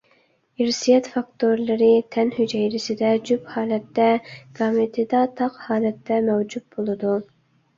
ئىرسىيەت 0.63 1.09
فاكتورلىرى 1.17 1.89
تەن 2.15 2.31
ھۈجەيرىسىدە 2.37 3.11
جۈپ 3.31 3.45
ھالەتتە، 3.57 4.09
گامېتىدا 4.61 5.23
تاق 5.43 5.63
ھالەتتە 5.69 6.19
مەۋجۇت 6.33 6.69
بولىدۇ. 6.77 7.17